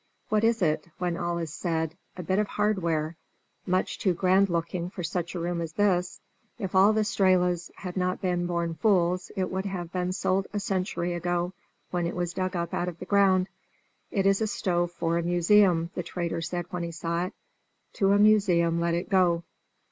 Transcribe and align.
What 0.29 0.43
is 0.43 0.63
it, 0.63 0.89
when 0.97 1.15
all 1.15 1.37
is 1.37 1.53
said? 1.53 1.95
a 2.17 2.23
bit 2.23 2.39
of 2.39 2.47
hardware, 2.47 3.15
much 3.67 3.99
too 3.99 4.15
grand 4.15 4.49
looking 4.49 4.89
for 4.89 5.03
such 5.03 5.35
a 5.35 5.39
room 5.39 5.61
as 5.61 5.73
this. 5.73 6.19
If 6.57 6.73
all 6.73 6.91
the 6.91 7.03
Strehlas 7.03 7.69
had 7.75 7.95
not 7.95 8.19
been 8.19 8.47
born 8.47 8.73
fools 8.73 9.29
it 9.35 9.51
would 9.51 9.65
have 9.67 9.91
been 9.93 10.11
sold 10.11 10.47
a 10.53 10.59
century 10.59 11.13
ago, 11.13 11.53
when 11.91 12.07
it 12.07 12.15
was 12.15 12.33
dug 12.33 12.55
up 12.55 12.73
out 12.73 12.87
of 12.89 12.97
the 12.97 13.05
ground. 13.05 13.47
'It 14.09 14.25
is 14.25 14.41
a 14.41 14.47
stove 14.47 14.91
for 14.91 15.19
a 15.19 15.21
museum,' 15.21 15.91
the 15.93 16.01
trader 16.01 16.41
said 16.41 16.65
when 16.71 16.81
he 16.81 16.91
saw 16.91 17.25
it. 17.25 17.33
'To 17.93 18.13
a 18.13 18.17
museum 18.17 18.79
let 18.79 18.95
it 18.95 19.07
go.'" 19.07 19.43